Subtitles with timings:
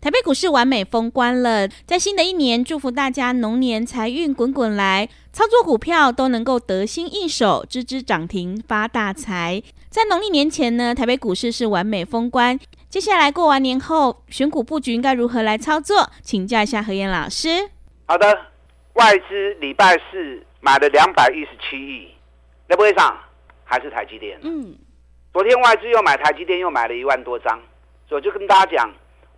[0.00, 9.62] 台北股市完美封关了，在新的一年，祝福大家龙年财运滚滚来，操作股票都能够得心应手，支支涨停发大财。
[9.90, 12.58] 在农历年前呢，台北股市是完美封关。
[12.88, 16.08] 接下来过完年后，选股布局应该如何来操作？
[16.22, 17.68] 请教一下何燕老师。
[18.06, 18.46] 好的，
[18.94, 22.08] 外资礼拜四买了两百一十七亿，
[22.68, 23.14] 那不会上
[23.64, 24.38] 还是台积电？
[24.40, 24.74] 嗯，
[25.34, 27.60] 昨天外资又买台积电，又买了一万多张，
[28.08, 28.90] 所以我就跟大家讲，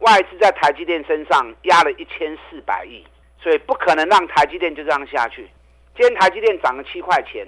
[0.03, 3.05] 外资在台积电身上压了一千四百亿，
[3.41, 5.49] 所以不可能让台积电就这样下去。
[5.97, 7.47] 今天台积电涨了七块钱，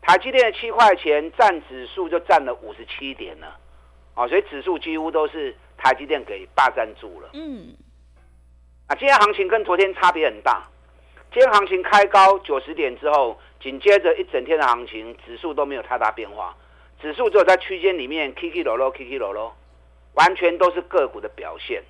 [0.00, 3.58] 台积电的七块钱占指数就占了五十七点了。
[4.14, 7.30] 哦，所以指数几乎都是台积电给霸占住了。
[7.32, 7.74] 嗯，
[8.86, 10.68] 啊，今天行情跟昨天差别很大。
[11.32, 16.54] 今天行情开高九十点之后，紧接着一整天的行情，指数都没有太大变化，
[17.00, 19.56] 指数只有在区间里面起起落落，起起落落，
[20.14, 21.82] 完全都是个股的表现。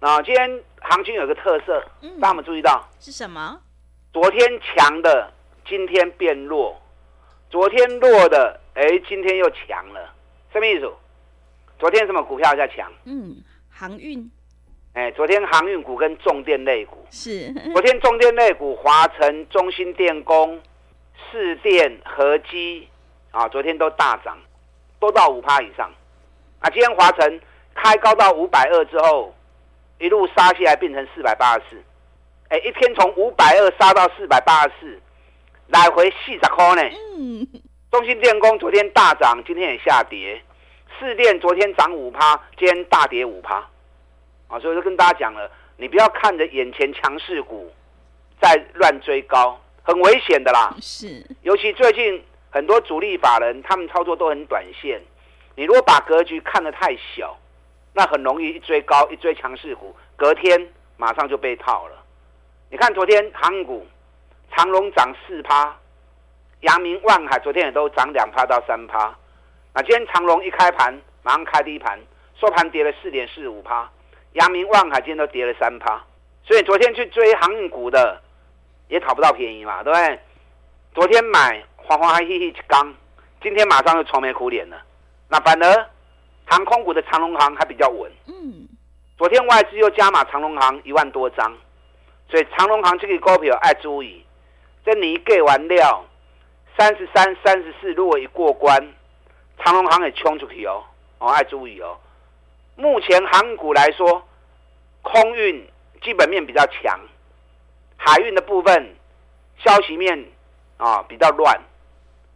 [0.00, 1.84] 那今天行情有个特色，
[2.20, 2.84] 大家有注意到？
[2.98, 3.60] 是什么？
[4.12, 5.32] 昨天强的，
[5.66, 6.74] 今天变弱；
[7.48, 10.12] 昨天弱的，哎，今天又强了，
[10.52, 10.92] 什么意思？
[11.78, 12.90] 昨天什么股票在强？
[13.04, 13.36] 嗯，
[13.70, 14.30] 航运。
[14.94, 17.50] 哎，昨天航运股跟重电类股是。
[17.72, 20.60] 昨天重电类股，华晨、中兴电工、
[21.30, 22.88] 市电、合基
[23.30, 24.36] 啊，昨天都大涨，
[25.00, 25.90] 都到五趴以上。
[26.58, 27.40] 啊，今天华城
[27.74, 29.34] 开高到五百二之后，
[29.98, 31.82] 一路杀下来变成四百八十四。
[32.48, 35.00] 哎，一天从五百二杀到四百八十四，
[35.68, 36.96] 来回四十块呢。
[37.18, 37.46] 嗯。
[37.90, 40.42] 中兴电工昨天大涨，今天也下跌。
[40.98, 43.56] 四电昨天涨五趴，今天大跌五趴，
[44.48, 47.70] 啊，所以就跟大家讲了，你不要看着眼前强势股
[48.40, 50.74] 在乱追高，很危险的啦。
[50.80, 55.00] 是，尤其最近很多主力法人，他们操作都很短线。
[55.54, 57.36] 你如果把格局看得太小，
[57.94, 62.02] 那很容易一追高，一追强势股，隔天马上就被套了。
[62.70, 63.86] 你看昨天航股，
[64.50, 65.76] 长荣涨四趴，
[66.60, 69.14] 阳明、万海昨天也都涨两趴到三趴。
[69.74, 71.98] 那今天长荣一开盘，马上开低盘，
[72.40, 73.90] 收盘跌了四点四五趴，
[74.32, 76.02] 阳明、万海今天都跌了三趴，
[76.44, 78.20] 所以昨天去追航股的
[78.88, 80.20] 也讨不到便宜嘛，对不对？
[80.94, 82.94] 昨天买黄黄还嘻嘻一刚，
[83.42, 84.82] 今天马上就愁眉苦脸了。
[85.28, 85.90] 那反而
[86.52, 88.68] 航空股的长龙航还比较稳，嗯，
[89.16, 91.50] 昨天外资又加码长龙航一万多张，
[92.28, 94.22] 所以长龙航这个股票爱注意，
[94.84, 96.04] 这你一给完料，
[96.76, 98.86] 三十三、三十四，如果一过关。
[99.64, 100.84] 长龙航也冲出去哦，
[101.20, 101.96] 哦，爱注意哦。
[102.76, 104.22] 目前航股来说，
[105.00, 105.66] 空运
[106.02, 107.00] 基本面比较强，
[107.96, 108.94] 海运的部分
[109.56, 110.22] 消息面
[110.76, 111.58] 啊比较乱，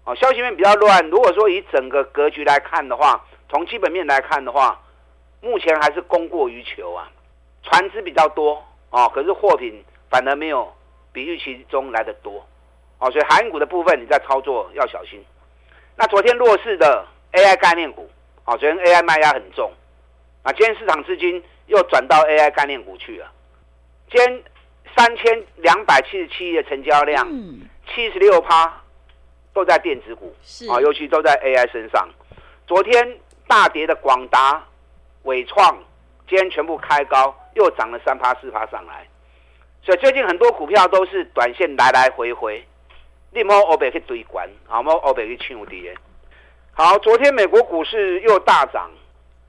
[0.05, 1.07] 哦，消息面比较乱。
[1.11, 4.81] 如果说以整个格局来看的话，从基本面来看的话，
[5.41, 7.11] 目前还是供过于求啊，
[7.63, 10.73] 船只比较多哦，可是货品反而没有
[11.13, 12.45] 比预期中来的多，
[12.99, 15.25] 哦，所以海运股的部分你在操作要小心。
[15.97, 17.07] 那昨天弱势的。
[17.33, 18.09] AI 概念股，
[18.45, 19.71] 啊，昨天 AI 卖压很重，
[20.43, 23.31] 啊，今天市场资金又转到 AI 概念股去了。
[24.11, 24.43] 今天
[24.97, 27.29] 三千两百七十七亿的成交量，
[27.93, 28.81] 七十六趴
[29.53, 30.35] 都在电子股，
[30.71, 32.09] 啊，尤其都在 AI 身上。
[32.67, 34.63] 昨天大跌的广达、
[35.23, 35.77] 伟创，
[36.29, 39.07] 今天全部开高，又涨了三趴四趴上来。
[39.83, 42.65] 所以最近很多股票都是短线来来回回，
[43.31, 45.95] 你莫欧北去堆关，啊，莫欧北去抢跌。
[46.73, 48.91] 好，昨天美国股市又大涨，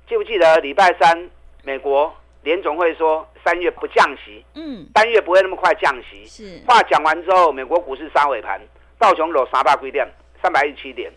[0.07, 1.29] 记不记得礼拜三
[1.63, 2.13] 美国
[2.43, 6.25] 联总会说三月不降息，嗯，三月不会那么快降息。
[6.27, 8.61] 是话讲完之后，美国股市杀尾盘，
[8.99, 10.07] 道琼落三百几点，
[10.41, 11.11] 三百一十七点。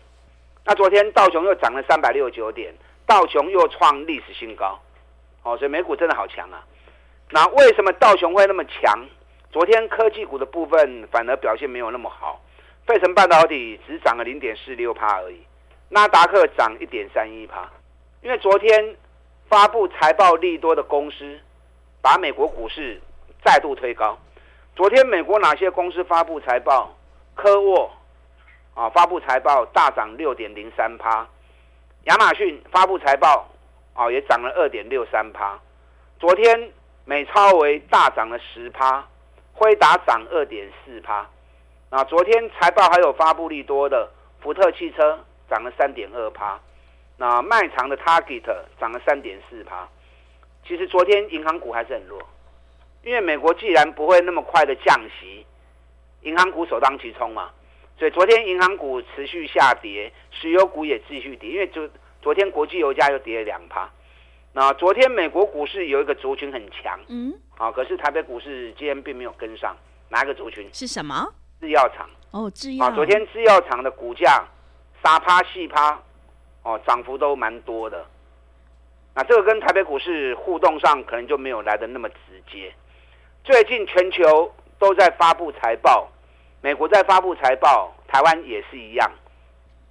[0.63, 2.73] 那昨天道琼又涨了三百六十九点，
[3.05, 4.79] 道琼又创历史新高。
[5.43, 6.63] 哦，所以美股真的好强啊。
[7.31, 8.99] 那为什么道琼会那么强？
[9.51, 12.39] 昨天科技股的部分反而表现没有那么好，
[12.85, 15.41] 费城半导体只涨了零点四六趴而已。
[15.89, 17.69] 纳达克涨一点三一趴，
[18.21, 18.95] 因为昨天
[19.49, 21.39] 发布财报利多的公司，
[22.01, 23.01] 把美国股市
[23.43, 24.17] 再度推高。
[24.75, 26.95] 昨天美国哪些公司发布财报？
[27.35, 27.91] 科沃、
[28.73, 31.27] 啊发布财报大涨六点零三趴，
[32.05, 33.47] 亚马逊发布财报
[33.93, 35.59] 啊也涨了二点六三趴，
[36.19, 36.71] 昨天
[37.05, 39.05] 美超为大涨了十趴，
[39.53, 41.27] 辉达涨二点四趴，
[41.89, 44.09] 啊昨天财报还有发布利多的
[44.39, 45.19] 福特汽车
[45.49, 46.59] 涨了三点二趴，
[47.17, 48.43] 那卖长的 Target
[48.79, 49.87] 涨了三点四趴，
[50.65, 52.21] 其实昨天银行股还是很弱。
[53.03, 55.43] 因为美国既然不会那么快的降息，
[56.21, 57.49] 银行股首当其冲嘛，
[58.01, 61.51] 所以昨天银行股持续下跌，石油股也继续跌。
[61.51, 61.87] 因为昨
[62.19, 63.87] 昨天国际油价又跌了两趴，
[64.53, 69.77] 那昨天美国股市有一个族群很强，嗯，好，可是台北股市今天并没有跟上，
[70.09, 70.67] 哪一个族群？
[70.73, 71.31] 是什么？
[71.59, 72.87] 制药厂哦，制药。
[72.87, 74.43] 啊昨天制药厂的股价
[75.03, 76.01] 杀趴细趴，
[76.63, 78.03] 哦，涨幅都蛮多的。
[79.13, 82.73] 那这个跟台北股市互动上可能就没有来的那么直接。
[83.43, 86.09] 最近全球都在发布财报，
[86.63, 89.11] 美国在发布财报，台湾也是一样。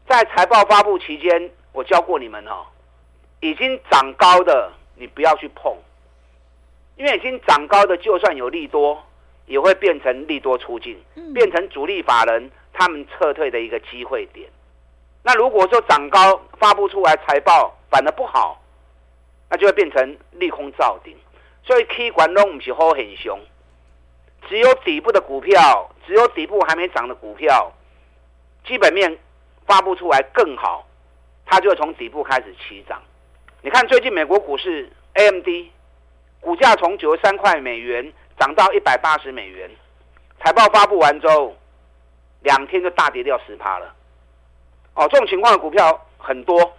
[0.09, 2.65] 在财报发布期间，我教过你们哦，
[3.41, 5.77] 已经涨高的你不要去碰，
[6.97, 9.03] 因为已经涨高的就算有利多，
[9.47, 10.97] 也会变成利多出尽，
[11.35, 14.49] 变成主力法人他们撤退的一个机会点。
[15.25, 18.63] 那如果说涨高发布出来财报反而不好，
[19.49, 21.17] 那就会变成利空造顶。
[21.65, 23.39] 所以 K 管都不是好很凶，
[24.49, 27.73] 只有底部的股票，只有底部还没涨的股票，
[28.67, 29.17] 基本面
[29.65, 30.85] 发布出来更好，
[31.47, 33.01] 它就会从底部开始起涨。
[33.63, 35.47] 你看最近美国股市 AMD
[36.41, 39.71] 股价从九十三块美元涨到一百八十美元，
[40.41, 41.57] 财报发布完之后，
[42.41, 43.95] 两天就大跌掉十趴了。
[44.95, 46.75] 哦，这种情况的股票很多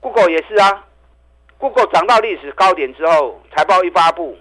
[0.00, 0.84] ，Google 也是啊。
[1.58, 4.36] Google 涨到历史高点之后，财报一发布，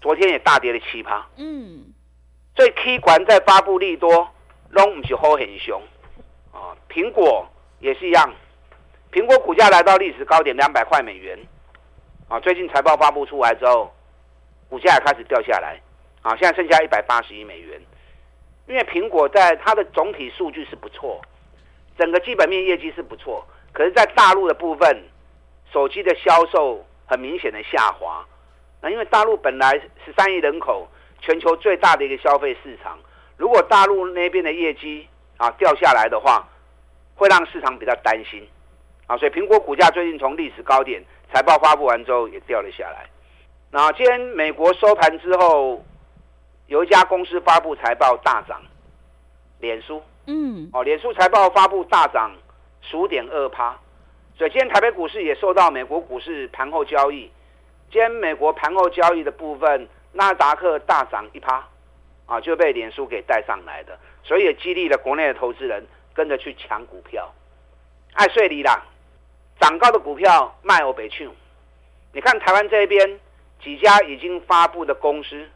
[0.00, 1.26] 昨天也大跌了七趴。
[1.36, 1.89] 嗯，
[2.56, 4.28] 所以 K 管在发布利多，
[4.70, 5.80] 拢唔是好很凶
[6.52, 6.76] 啊。
[6.88, 7.48] 苹果
[7.78, 8.32] 也是一样，
[9.12, 11.38] 苹果股价来到历史高点两百块美元
[12.28, 13.92] 啊，最近财报发布出来之后，
[14.68, 15.80] 股价也开始掉下来
[16.22, 17.80] 啊，现在剩下一百八十亿美元。
[18.66, 21.20] 因为苹果在它的总体数据是不错，
[21.98, 25.04] 整个基本面业绩是不错，可是，在大陆的部分。
[25.72, 28.26] 手机的销售很明显的下滑，
[28.80, 30.88] 那因为大陆本来十三亿人口，
[31.20, 32.98] 全球最大的一个消费市场，
[33.36, 35.06] 如果大陆那边的业绩
[35.36, 36.48] 啊掉下来的话，
[37.14, 38.46] 会让市场比较担心，
[39.06, 41.02] 啊，所以苹果股价最近从历史高点
[41.32, 43.06] 财报发布完之后也掉了下来。
[43.70, 45.84] 那今天美国收盘之后，
[46.66, 48.60] 有一家公司发布财报大涨，
[49.60, 52.32] 脸书，嗯，哦，脸书财报发布大涨
[52.80, 53.78] 十五点二趴。
[54.36, 57.30] 所以今天台北股市也受到美国股市盘后交易，
[57.92, 61.66] 今天美国盘后交易的部分，纳达克大涨一趴，
[62.26, 67.32] 啊，就被脸书给带上来的，所以也激励了国内的投资人跟着去抢股票，
[68.14, 68.82] 爱税离啦，
[69.60, 71.28] 涨高的股票卖欧北去。
[72.12, 73.20] 你看台湾这边
[73.62, 75.48] 几家已经发布的公司，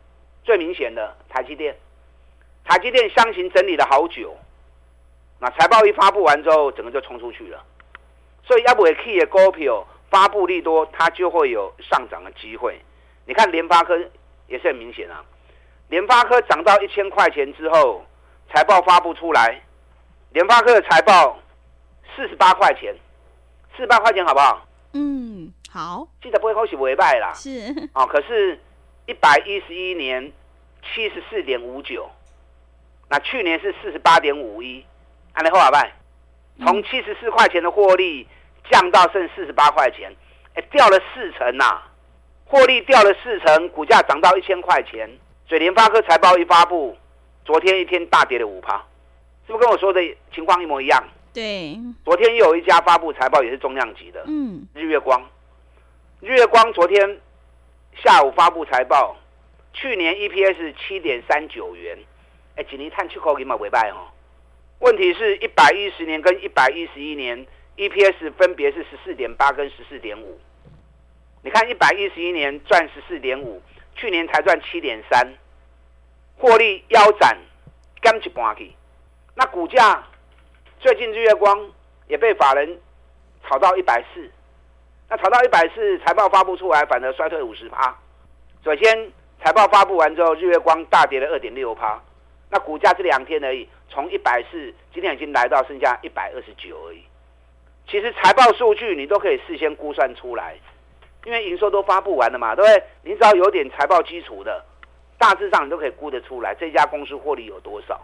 [0.45, 1.77] 最明显的台积电，
[2.65, 4.37] 台积电箱型整理了好久，
[5.41, 7.65] 那财报一发布完之后，整个就冲出去了。
[8.47, 12.79] 所以要不会 key 的股票发布利多，它就会有上涨的机会。
[13.27, 13.99] 你看联发科
[14.47, 15.25] 也是很明显啊，
[15.89, 18.05] 联发科涨到一千块钱之后，
[18.53, 19.61] 财报发布出来，
[20.31, 21.39] 联发科的财报
[22.15, 22.95] 四十八块钱，
[23.77, 24.67] 四十八块钱好不好？
[24.93, 26.07] 嗯，好。
[26.23, 27.33] 记得不会恭喜尾拜啦。
[27.35, 27.51] 是。
[27.95, 28.61] 哦，可是，
[29.07, 30.33] 一百一十一年
[30.83, 32.09] 七十四点五九，
[33.09, 34.85] 那去年是四十八点五一，
[35.33, 35.93] 安利后好拜。
[36.61, 38.29] 从七十四块钱的获利
[38.71, 40.15] 降到剩四十八块钱，
[40.55, 41.91] 哎，掉了四成呐、啊！
[42.55, 45.11] 获利掉了四成，股价涨到一千块钱。
[45.49, 46.97] 所以联发科财报一发布，
[47.45, 48.77] 昨天一天大跌了五趴，
[49.45, 50.01] 是不是跟我说的
[50.33, 51.03] 情况一模一样？
[51.33, 55.21] 对，昨天又有一家发布财报也是重量级的，嗯，日月光。
[56.21, 57.19] 日月光昨天
[58.05, 59.17] 下午发布财报，
[59.73, 61.99] 去年 EPS 七点三九元，
[62.55, 64.07] 哎，今年探出口给嘛尾拜哦。
[64.79, 67.45] 问题是，一百一十年跟一百一十一年
[67.77, 70.39] EPS 分别是十四点八跟十四点五。
[71.45, 73.61] 你看，一百一十一年赚十四点五，
[73.95, 75.35] 去年才赚七点三，
[76.39, 77.37] 获利腰斩，
[78.01, 78.73] 干起半去。
[79.35, 80.03] 那股价
[80.81, 81.71] 最近日月光
[82.09, 82.81] 也被法人
[83.47, 84.31] 炒到一百四，
[85.11, 87.95] 那炒到一百四，财报发布出来，反而衰退五十趴。
[88.65, 89.13] 首先，
[89.45, 92.03] 财报发布完之后，日月光大跌了二点六趴。
[92.49, 97.03] 那股价这两天而已，从一百四，今天已经来到剩下一百二十九而已。
[97.87, 100.57] 其实财报数据你都可以事先估算出来，
[101.25, 102.85] 因为营收都发布完了嘛，对不对？
[103.03, 104.65] 你只要有点财报基础的，
[105.19, 108.01] 大致上你都可以估得出来这家公司获利有多少。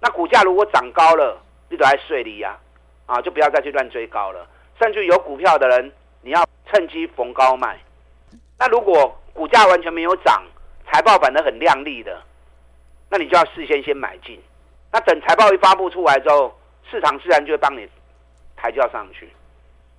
[0.00, 1.38] 那股价如果涨高了，
[1.68, 2.58] 你都在睡利呀，
[3.06, 4.46] 啊，就不要再去乱追高了。
[4.80, 7.78] 甚至有股票的人，你要趁机逢高卖。
[8.58, 10.42] 那如果股价完全没有涨，
[10.90, 12.20] 财报反而很亮丽的，
[13.10, 14.40] 那你就要事先先买进。
[14.90, 16.58] 那等财报一发布出来之后，
[16.90, 17.88] 市场自然就会帮你
[18.56, 19.28] 抬轿上去。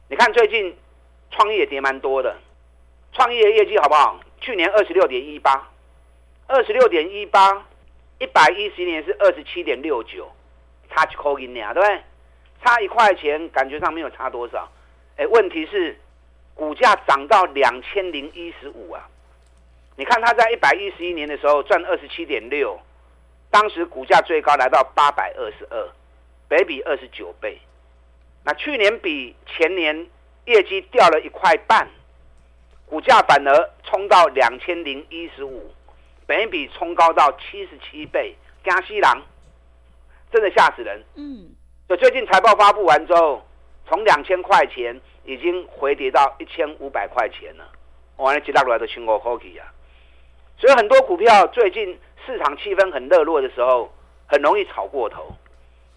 [0.10, 0.75] 你看最近
[1.32, 2.36] 创业跌蛮多的，
[3.13, 4.20] 创业业绩好不好？
[4.41, 5.70] 去年二十六点一八，
[6.48, 7.65] 二十六点一八，
[8.20, 10.29] 一百一十年是二十七点六九，
[10.89, 12.01] 差几块银两，对不对？
[12.63, 14.70] 差一块钱，感觉上没有差多少。
[15.17, 15.98] 哎，问题是
[16.55, 19.08] 股价涨到两千零一十五啊！
[19.96, 22.79] 你看它在一百一十一年的时候赚二十七点六，
[23.51, 25.89] 当时股价最高来到八百二十二，
[26.48, 27.60] 北比二十九倍。
[28.43, 30.08] 那去年比前年
[30.46, 31.88] 业绩掉了一块半，
[32.86, 35.72] 股价反而冲到两千零一十五，
[36.25, 39.22] 本益比冲高到七十七倍，加西郎
[40.32, 41.04] 真的吓死人。
[41.16, 41.50] 嗯，
[41.88, 43.46] 所以最近财报发布完之后，
[43.88, 47.66] 从两千块钱已经回跌到一千五百块钱了。
[48.18, 49.66] 完了，接大过来的青果 cookie 啊，
[50.58, 53.92] 所以很多股票最近市场气氛很热络的时候，
[54.28, 55.36] 很容易炒过头。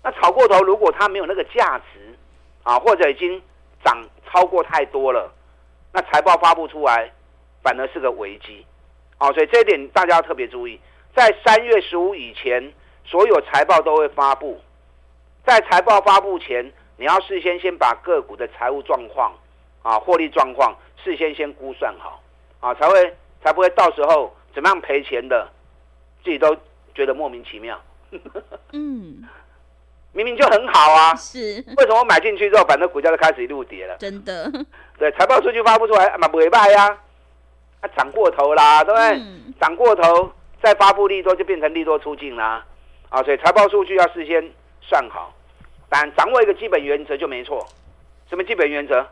[0.03, 2.17] 那炒过头，如果它没有那个价值。
[2.63, 3.41] 啊，或者已经
[3.85, 3.97] 涨
[4.29, 5.33] 超过太多了，
[5.97, 7.11] 那财报发布出来，
[7.63, 8.67] 反而是个危机。
[9.19, 10.79] 哦，所以这一点大家要特别注意，
[11.15, 12.71] 在三月十五以前，
[13.03, 14.61] 所有财报都会发布。
[15.47, 19.33] 在财报发布前，你要事先先把个股的财务状况
[19.83, 22.21] 啊、获利状况事先先估算好，
[22.61, 25.49] 啊，才会才不会到时候怎么样赔钱的，
[26.23, 26.55] 自己都
[26.95, 27.81] 觉得莫名其妙。
[28.73, 29.27] 嗯。
[30.17, 31.39] 明明就很好啊，是
[31.77, 33.95] 为什么我买进去之后，反正股价就开始一路跌了？
[33.99, 34.51] 真的，
[34.97, 36.97] 对，财报数据发布出来，嘛不会卖呀，
[37.83, 39.19] 啊涨过头啦，对不对？
[39.19, 40.33] 嗯、涨过头
[40.63, 42.65] 再发布利多，就变成利多出尽啦，
[43.11, 44.43] 啊，所以财报数据要事先
[44.81, 45.35] 算好，
[45.91, 47.67] 但掌握一个基本原则就没错。
[48.31, 49.07] 什么基本原则？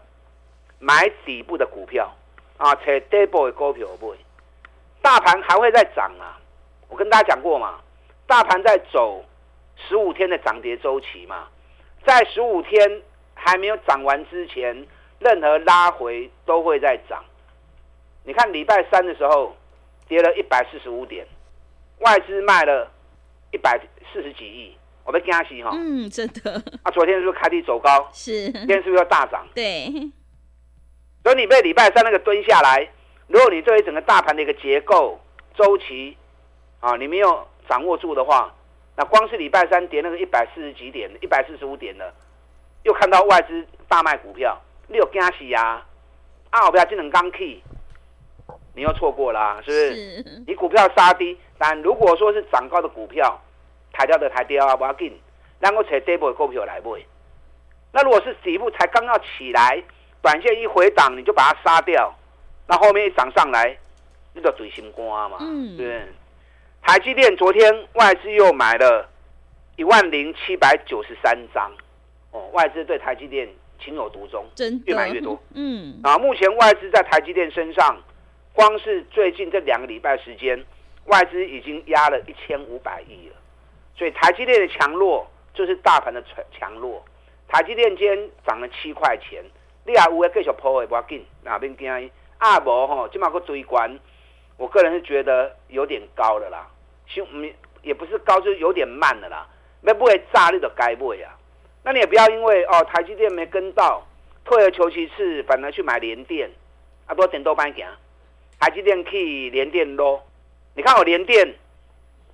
[0.78, 2.10] 买底部的股票
[2.56, 4.16] 啊，且 double 的股票不会。
[5.02, 6.40] 大盘还会再涨啊，
[6.88, 7.74] 我跟大家讲过嘛，
[8.26, 9.22] 大盘在走。
[9.76, 11.48] 十五天的涨跌周期嘛，
[12.06, 13.02] 在十五天
[13.34, 14.86] 还没有涨完之前，
[15.18, 17.22] 任何拉回都会在涨。
[18.24, 19.54] 你看礼拜三的时候
[20.08, 21.26] 跌了一百四十五点，
[21.98, 22.90] 外资卖了
[23.52, 23.78] 一百
[24.12, 25.70] 四十几亿，我被惊死哈。
[25.74, 26.52] 嗯，真的。
[26.82, 28.08] 啊，昨天是不是开低走高？
[28.12, 28.50] 是。
[28.50, 29.46] 今天是不是要大涨？
[29.54, 29.90] 对。
[31.22, 32.88] 所以你被礼拜三那个蹲下来，
[33.26, 35.20] 如果你对于整个大盘的一个结构
[35.54, 36.16] 周期
[36.80, 38.54] 啊，你没有掌握住的话。
[38.96, 42.12] 那光是礼拜三跌那个一百四十几点，一百四十五点的，
[42.84, 44.56] 又看到外资大卖股票，
[44.88, 45.84] 你有惊喜呀？
[46.50, 47.60] 啊，我不要技能刚 key，
[48.74, 50.22] 你又错过啦，是不是？
[50.22, 53.40] 是你股票杀低，但如果说是涨高的股票，
[53.92, 55.12] 抬掉的抬掉啊，不要紧，
[55.58, 57.04] 然后找底部的股票来买。
[57.90, 59.82] 那如果是底部才刚要起来，
[60.22, 62.14] 短线一回档，你就把它杀掉，
[62.68, 63.76] 那后面一涨上来，
[64.34, 66.12] 你就嘴心肝嘛，嗯、对不对？
[66.86, 69.08] 台积电昨天外资又买了
[69.76, 71.72] 一万零七百九十三张，
[72.30, 73.48] 哦，外资对台积电
[73.82, 75.42] 情有独钟，真越买越多。
[75.54, 77.96] 嗯，啊，目前外资在台积电身上，
[78.52, 80.62] 光是最近这两个礼拜时间，
[81.06, 83.36] 外资已经压了一千五百亿了。
[83.96, 87.02] 所以台积电的强弱就是大盘的强强弱。
[87.48, 89.42] 台积电今天涨了七块钱，
[89.86, 92.10] 你还有的继续抛的不要紧，哪边惊？
[92.36, 93.98] 啊无吼，今嘛个追关，
[94.58, 96.68] 我个人是觉得有点高的啦。
[97.22, 99.46] 行，也不是高，就是有点慢了啦。
[99.80, 101.36] 那不会炸，你就该买啊。
[101.82, 104.02] 那你也不要因为哦，台积电没跟到，
[104.44, 106.50] 退而求其次，反而去买联电，
[107.06, 107.86] 啊，多点多半行。
[108.58, 110.22] 台积电去联电咯。
[110.74, 111.54] 你看我联电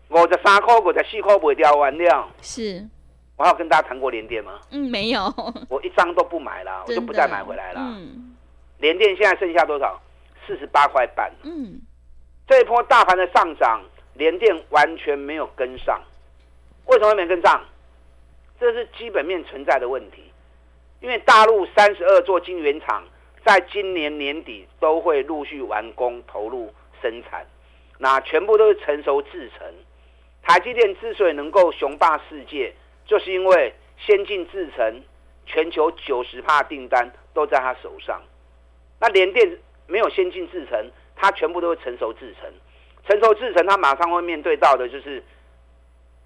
[0.08, 2.28] 五十三块、五十四块卖掉完了。
[2.40, 2.88] 是，
[3.36, 4.60] 我还有跟大家谈过联电吗？
[4.70, 5.22] 嗯，没有。
[5.68, 7.80] 我一张都不买了，我就不再买回来了。
[7.80, 8.36] 嗯。
[8.78, 10.00] 联电现在剩下多少？
[10.46, 11.32] 四十八块半。
[11.42, 11.80] 嗯。
[12.46, 13.82] 这一波大盘的上涨。
[14.20, 15.98] 联电完全没有跟上，
[16.84, 17.64] 为什么没跟上？
[18.60, 20.30] 这是基本面存在的问题。
[21.00, 23.02] 因为大陆三十二座晶圆厂
[23.46, 27.46] 在今年年底都会陆续完工投入生产，
[27.96, 29.66] 那全部都是成熟制程。
[30.42, 32.74] 台积电之所以能够雄霸世界，
[33.06, 35.02] 就是因为先进制程
[35.46, 38.20] 全球九十趴订单都在他手上。
[39.00, 42.52] 那联电没有先进制程，它全部都是成熟制程。
[43.10, 45.20] 成熟制成，它马上会面对到的就是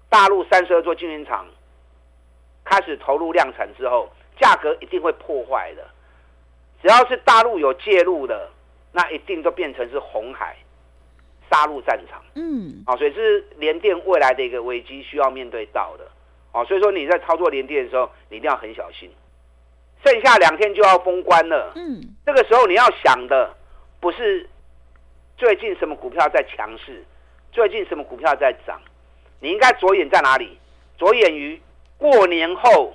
[0.07, 1.47] 大陆三十二座晶圆厂
[2.63, 4.07] 开始投入量产之后，
[4.39, 5.83] 价格一定会破坏的。
[6.83, 8.51] 只要是大陆有介入的，
[8.91, 10.55] 那一定都变成是红海
[11.49, 12.21] 杀戮战场。
[12.35, 16.05] 嗯，啊，所以这是联电未来的一个危机需要面对到的。
[16.51, 19.11] 啊，所以说你在操作联电的时候，你一定要很小心。
[20.05, 23.51] 剩下两天就要封关了，嗯，这个时候你要想的
[23.99, 24.47] 不是
[25.37, 27.03] 最近什么股票在强势，
[27.51, 28.79] 最近什么股票在涨，
[29.39, 30.57] 你应该着眼在哪里？
[30.97, 31.61] 着眼于
[31.97, 32.93] 过年后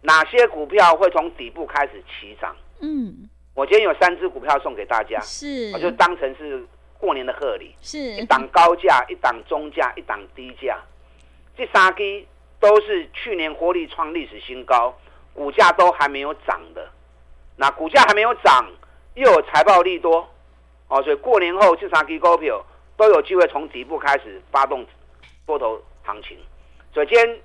[0.00, 2.56] 哪些股票会从底部开始起涨？
[2.80, 6.64] 嗯，我今天有三只股票送给大家，是，我就当成是
[6.98, 7.98] 过年的贺礼，是。
[7.98, 10.78] 一档高价，一档中价，一档低价，
[11.54, 12.26] 这三只
[12.58, 14.96] 都是去年获利创历史新高，
[15.34, 16.88] 股价都还没有涨的，
[17.56, 18.66] 那股价还没有涨，
[19.14, 20.26] 又有财报利多，
[20.92, 22.62] 哦，所以过年后这三支股票
[22.98, 24.84] 都有机会从底部开始发动
[25.46, 26.36] 多头行情，
[26.92, 27.40] 所以今天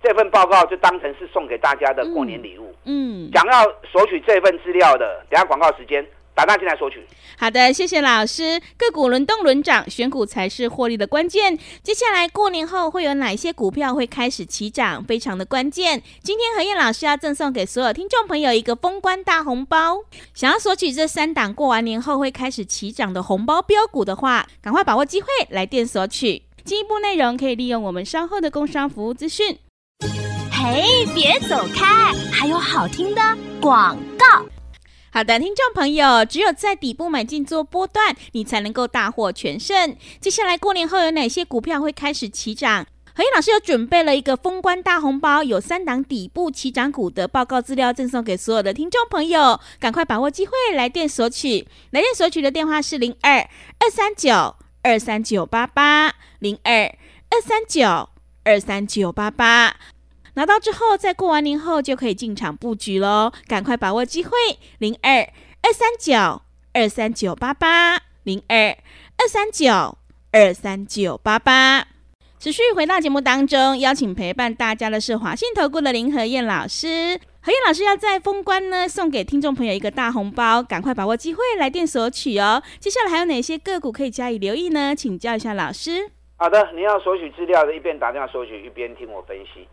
[0.00, 2.72] 这份报告就当成是送给大家的过年礼物。
[2.84, 6.06] 嗯，想要索取这份资料的，等下广告时间。
[6.36, 7.02] 打电话进来索取。
[7.38, 8.60] 好的，谢谢老师。
[8.76, 11.58] 个股轮动轮涨，选股才是获利的关键。
[11.82, 15.02] 接下来过年后会有哪些股票会开始起涨？
[15.02, 16.02] 非常的关键。
[16.22, 20.04] 今天何燕老师要赠送给所有听众朋友一个封关大红包。
[20.34, 26.42] 想要索取这三档过完年后会开始起涨的红包标股的话，赶快把握机会来电索取。
[26.64, 29.58] 进一步内容可以利用我们稍后的工商服务资讯。
[30.50, 33.22] 嘿，别走开，还有好听的
[33.60, 34.44] 广告。
[35.16, 39.96] 好的，听众朋友，只有在底部买进做波段，你才能够大获全胜。
[40.20, 42.86] 接下来过年后有哪些股票会开始起涨？
[43.14, 51.66] 和彦老师又准备了一个封关大红包，有三档底部起涨股的报告资料赠送给所有的听众朋友，赶快把握机会来电索取。
[51.92, 53.38] 来电索取的电话是零二
[53.78, 56.94] 二三九二三九八八零二
[57.30, 58.10] 二三九
[58.44, 59.76] 二三九八八。
[60.36, 64.32] 拿到之后，在过完年后就可以进场布局喽，赶快把握机会，
[64.78, 65.20] 零二
[65.62, 66.42] 二三九
[66.74, 68.76] 二三九八八，零二
[69.16, 69.96] 二三九
[70.32, 71.86] 二三九八八。
[72.38, 77.18] 持续回到节目当中，邀请陪伴大家的是华信投顾的林和燕老师。
[77.40, 82.62] 和燕老师要在封关呢，送给听众朋友一个大红包，赶快把握机会来电索取哦。
[82.78, 84.94] 接下来还有哪些个股可以加以留意呢？
[84.94, 86.10] 请教一下老师。
[86.36, 89.66] 好的，你要索取资料的，一边打电话索取，一边听我分析。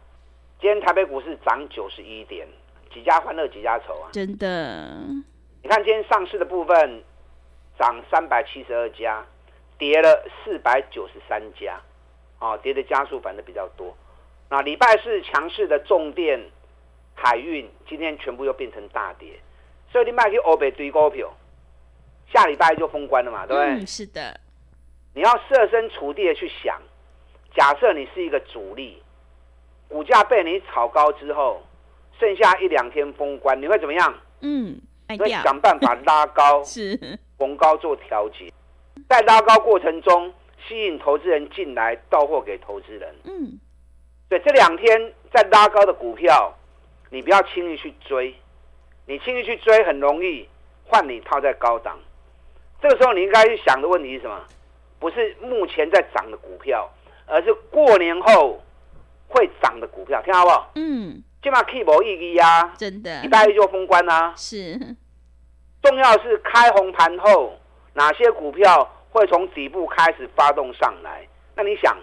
[0.63, 2.47] 今天台北股市涨九十一点，
[2.89, 4.08] 几家欢乐几家愁啊！
[4.13, 4.95] 真的，
[5.62, 7.04] 你看今天上市的部分
[7.78, 9.26] 涨三百七十二家，
[9.78, 11.78] 跌了四百九十三家，
[12.39, 13.93] 哦，跌的家数反正比较多。
[14.49, 16.39] 那礼拜四强势的重电、
[17.13, 19.38] 海运，今天全部又变成大跌，
[19.91, 21.30] 所以你卖去欧北堆股票，
[22.32, 23.84] 下礼拜就封关了嘛，对不对？
[23.84, 24.39] 嗯，是的。
[25.13, 26.82] 你要设身处地的去想，
[27.54, 29.03] 假设你是一个主力。
[29.93, 31.62] 股价被你炒高之后，
[32.19, 34.12] 剩下一两天封关，你会怎么样？
[34.41, 34.75] 嗯，
[35.08, 36.99] 你会想办法拉高， 是
[37.38, 38.51] 逢高做调节，
[39.08, 40.34] 在拉高过程中
[40.67, 43.15] 吸引投资人进来，到货给投资人。
[43.25, 43.60] 嗯，
[44.29, 46.51] 所以这两天在拉高的股票，
[47.12, 48.34] 你不要轻易去追，
[49.06, 50.49] 你轻易去追很容易
[50.86, 51.99] 换你套在高档。
[52.82, 54.43] 这个时候你应该去想的问题是什么？
[54.99, 56.89] 不是目前在涨的股票，
[57.27, 58.60] 而是过年后。
[59.34, 60.72] 会涨的股票，听好不好？
[60.76, 64.34] 嗯，起码 keep 冇意义呀，真的，礼拜一就封关啦、啊。
[64.38, 64.80] 是，
[65.82, 67.54] 重要是开红盘后，
[67.93, 71.28] 哪些股票会从底部开始发动上来？
[71.56, 71.98] 那你想，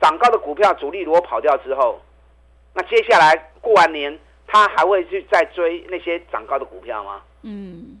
[0.00, 2.00] 涨高的股票主力如果跑掉之后，
[2.74, 7.22] 那接下来过完年，他还会去再追那些涨高的股票吗？
[7.42, 8.00] 嗯，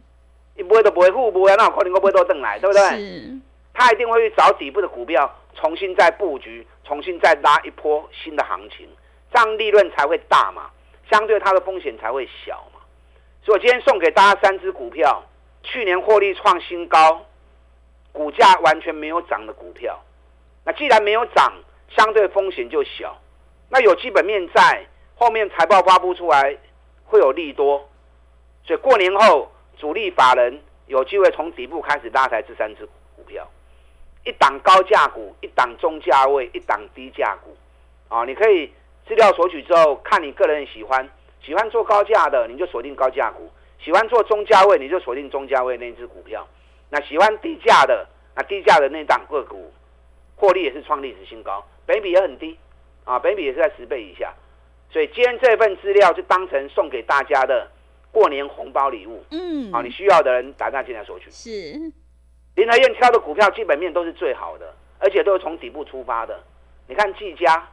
[0.56, 2.82] 你不会都不会付，不会那可能会不会都等来，对不对？
[2.98, 3.38] 是，
[3.72, 6.66] 他一定会去找底部的股票，重新再布局。
[6.84, 8.88] 重新再拉一波新的行情，
[9.30, 10.70] 这样利润才会大嘛，
[11.10, 12.80] 相对它的风险才会小嘛。
[13.44, 15.22] 所以我今天送给大家三只股票，
[15.62, 17.26] 去年获利创新高，
[18.10, 20.02] 股价完全没有涨的股票。
[20.64, 21.52] 那既然没有涨，
[21.94, 23.14] 相对风险就小。
[23.68, 26.56] 那有基本面在，后面财报发布出来
[27.04, 27.86] 会有利多，
[28.64, 33.46] 所以过年后主力法人有机会从底部开始拉抬这三只股票。
[34.28, 37.56] 一档高价股，一档中价位，一档低价股，
[38.08, 38.70] 啊，你可以
[39.06, 41.08] 资料索取之后，看你个人喜欢，
[41.42, 43.44] 喜欢做高价的，你就锁定高价股；
[43.82, 46.46] 喜欢做中价位，你就锁定中价位那只股票。
[46.90, 49.72] 那喜欢低价的，那低价的那档个股，
[50.36, 52.58] 获利也是创历史新高，本比也很低，
[53.04, 54.34] 啊，本比也是在十倍以下。
[54.92, 57.66] 所以今天这份资料就当成送给大家的
[58.12, 59.24] 过年红包礼物。
[59.30, 61.30] 嗯，啊，你需要的人打电话进来索取。
[61.30, 61.92] 是。
[62.58, 66.42] 林和燕挑的股票基本面都是最好的，而且都是从底部出发的。
[66.88, 67.68] 你看技嘉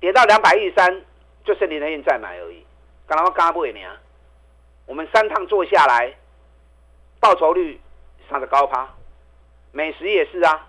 [0.00, 1.02] 跌到两百一三，
[1.44, 2.66] 就剩林和燕再买而已。
[3.06, 3.96] 刚刚我刚不给你啊，
[4.84, 6.12] 我们三趟做下来，
[7.20, 7.80] 报酬率
[8.28, 8.88] 上的高趴。
[9.70, 10.66] 美食也是啊，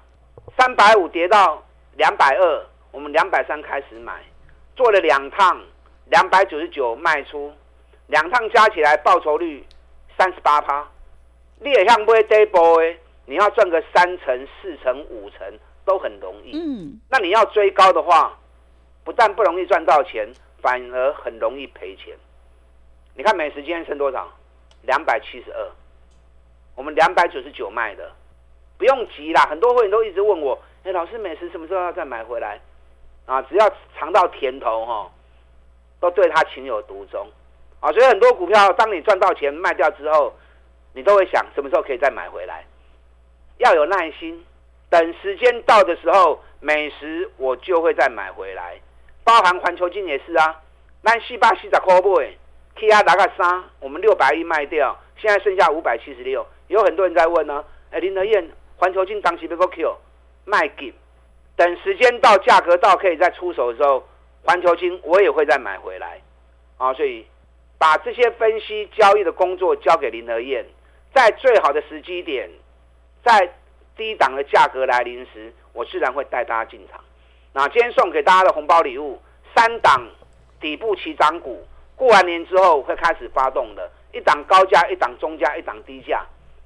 [0.55, 1.63] 三百五跌到
[1.95, 4.21] 两百二，我们两百三开始买，
[4.75, 5.59] 做了两趟，
[6.11, 7.51] 两百九十九卖出，
[8.05, 9.65] 两趟加起来报酬率
[10.15, 10.87] 三十八趴。
[11.59, 15.47] 你也像买底部诶，你要赚个三成、四成、五成
[15.85, 16.51] 都很容易。
[16.53, 18.37] 嗯，那你要追高的话，
[19.03, 20.27] 不但不容易赚到钱，
[20.61, 22.15] 反而很容易赔钱。
[23.15, 24.29] 你看美食今天升多少？
[24.83, 25.69] 两百七十二，
[26.75, 28.11] 我们两百九十九卖的，
[28.77, 29.43] 不用急啦。
[29.43, 32.59] 很多会员都一直问我，哎、欸，老师，美食什么时候要再买回来？
[33.27, 35.11] 啊，只要尝到甜头哈，
[35.99, 37.27] 都对他情有独钟。
[37.79, 40.33] 啊，所以很多股票，当你赚到钱卖掉之后，
[40.93, 42.65] 你都会想什么时候可以再买回来？
[43.61, 44.43] 要有耐心，
[44.89, 48.79] 等时间到的时候，美食我就会再买回来。
[49.23, 50.59] 包含环球晶也是啊，
[51.03, 52.35] 那四百四十块买
[52.75, 56.45] ，K R 打个三，我们六百亿卖掉，现在剩下五百七十六。
[56.69, 59.95] 有很多人在问呢，哎，林和彦，环球晶当时被个 Q
[60.45, 60.91] 卖给，
[61.55, 64.03] 等时间到，价格到可以再出手的时候，
[64.43, 66.19] 环球晶我也会再买回来。
[66.77, 67.27] 啊，所以
[67.77, 70.65] 把这些分析交易的工作交给林和彦。
[71.13, 72.49] 在最好的时机点，
[73.23, 73.49] 在
[73.95, 76.99] 低档的价格来临时，我自然会带大家进场。
[77.53, 79.21] 那今天送给大家的红包礼物，
[79.55, 80.07] 三档
[80.59, 86.25] 底部起涨股，过完年之后会开始发动的，一档高价，一档中价，一档低价，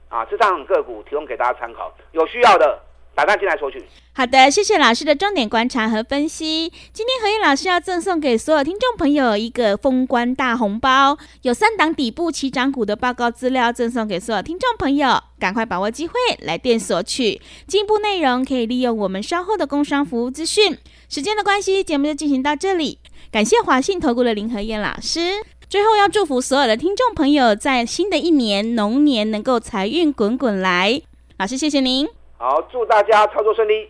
[0.09, 2.79] 啊，这三档个股提供给大家参考，有需要的。
[3.15, 3.81] 打电进来索取。
[4.13, 6.71] 好的，谢谢老师的重点观察和分析。
[6.93, 17.41] 今天何燕老师要赠送给所有听众朋友一个封关大红包，有三档底部起涨股的报告资料赠送给所有听众朋友，赶快把握机会来电索取。
[17.67, 20.77] 进一步内容可以利用我们稍后的工商服务资讯。
[21.07, 22.99] 时间的关系，节目就进行到这里。
[23.31, 25.19] 感谢华信投顾的林何燕老师。
[25.67, 31.01] 最后要祝福所有的听众朋友，在新的一年龙年能够财运滚滚来。
[31.37, 32.07] 老师，谢谢您。
[32.47, 33.89] 好，祝大家操作顺利。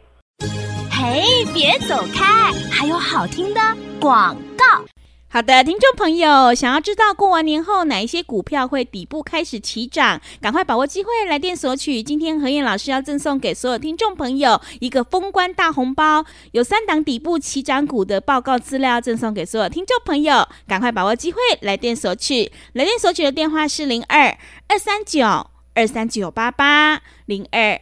[0.89, 3.59] 嘿，别走开，还有好听的
[3.99, 4.65] 广告。
[5.27, 12.01] 好的，听众朋友，想要知道过完年后哪一些股票会底部开始起涨，赶快把握机会来电索取。
[12.01, 22.49] 今天何燕老师要赠送给所有听众朋友一个封关大红包，有三档底部起涨股的报告资料赠送给所有听众朋友，赶快把握机会来电索取。
[22.71, 24.37] 来电索取的电话是零二
[24.69, 25.25] 二三九
[25.73, 27.81] 二三九八八零二。